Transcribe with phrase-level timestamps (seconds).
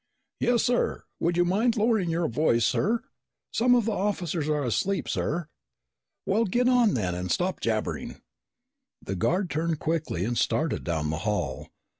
[0.39, 3.03] "Yes, sir, but would you mind lowering your voice, sir?
[3.53, 5.47] Some of the officers are asleep, sir."
[6.25, 8.19] "Well, get on then and stop jabbering!"
[9.03, 11.69] The guard turned quickly and started down the hall.